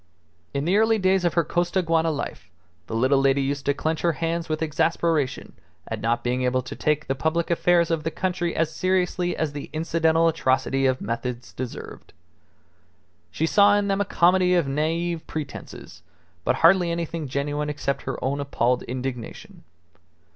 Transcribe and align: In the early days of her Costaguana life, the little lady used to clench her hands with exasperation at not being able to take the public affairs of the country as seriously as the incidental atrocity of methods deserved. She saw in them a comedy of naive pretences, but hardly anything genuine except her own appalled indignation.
In 0.51 0.65
the 0.65 0.77
early 0.77 0.97
days 0.97 1.23
of 1.25 1.35
her 1.35 1.43
Costaguana 1.43 2.09
life, 2.09 2.49
the 2.87 2.95
little 2.95 3.21
lady 3.21 3.43
used 3.43 3.67
to 3.67 3.73
clench 3.75 4.01
her 4.01 4.13
hands 4.13 4.49
with 4.49 4.63
exasperation 4.63 5.53
at 5.87 6.01
not 6.01 6.23
being 6.23 6.41
able 6.41 6.63
to 6.63 6.75
take 6.75 7.05
the 7.05 7.13
public 7.13 7.51
affairs 7.51 7.91
of 7.91 8.03
the 8.03 8.09
country 8.09 8.55
as 8.55 8.71
seriously 8.75 9.37
as 9.37 9.53
the 9.53 9.69
incidental 9.73 10.27
atrocity 10.27 10.87
of 10.87 11.01
methods 11.01 11.53
deserved. 11.53 12.13
She 13.29 13.45
saw 13.45 13.77
in 13.77 13.89
them 13.89 14.01
a 14.01 14.05
comedy 14.05 14.55
of 14.55 14.67
naive 14.67 15.27
pretences, 15.27 16.01
but 16.43 16.55
hardly 16.65 16.89
anything 16.89 17.27
genuine 17.27 17.69
except 17.69 18.01
her 18.01 18.17
own 18.25 18.39
appalled 18.39 18.81
indignation. 18.81 19.63